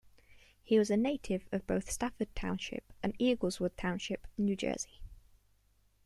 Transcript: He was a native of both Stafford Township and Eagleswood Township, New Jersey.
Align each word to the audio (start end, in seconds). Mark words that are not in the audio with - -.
He 0.63 0.79
was 0.79 0.89
a 0.89 0.97
native 0.97 1.45
of 1.51 1.67
both 1.67 1.91
Stafford 1.91 2.33
Township 2.35 2.91
and 3.03 3.15
Eagleswood 3.19 3.75
Township, 3.77 4.25
New 4.35 4.55
Jersey. 4.55 4.99